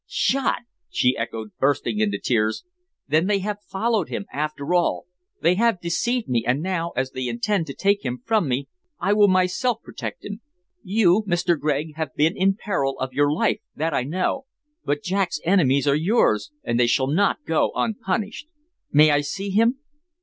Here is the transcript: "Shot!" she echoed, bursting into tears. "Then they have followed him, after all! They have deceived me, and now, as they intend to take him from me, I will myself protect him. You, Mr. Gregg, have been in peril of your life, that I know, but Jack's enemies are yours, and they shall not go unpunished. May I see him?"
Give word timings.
"Shot!" 0.07 0.63
she 0.89 1.15
echoed, 1.15 1.51
bursting 1.59 1.99
into 1.99 2.17
tears. 2.17 2.63
"Then 3.07 3.27
they 3.27 3.37
have 3.37 3.61
followed 3.61 4.09
him, 4.09 4.25
after 4.33 4.73
all! 4.73 5.05
They 5.43 5.53
have 5.53 5.79
deceived 5.79 6.27
me, 6.27 6.43
and 6.43 6.59
now, 6.63 6.89
as 6.95 7.11
they 7.11 7.27
intend 7.27 7.67
to 7.67 7.75
take 7.75 8.03
him 8.03 8.19
from 8.25 8.47
me, 8.49 8.67
I 8.99 9.13
will 9.13 9.27
myself 9.27 9.79
protect 9.83 10.25
him. 10.25 10.41
You, 10.81 11.23
Mr. 11.27 11.55
Gregg, 11.55 11.97
have 11.97 12.15
been 12.15 12.35
in 12.35 12.55
peril 12.55 12.97
of 12.97 13.13
your 13.13 13.31
life, 13.31 13.59
that 13.75 13.93
I 13.93 14.01
know, 14.01 14.47
but 14.83 15.03
Jack's 15.03 15.39
enemies 15.43 15.87
are 15.87 15.93
yours, 15.95 16.49
and 16.63 16.79
they 16.79 16.87
shall 16.87 17.05
not 17.05 17.45
go 17.45 17.71
unpunished. 17.75 18.47
May 18.91 19.11
I 19.11 19.21
see 19.21 19.51
him?" 19.51 19.77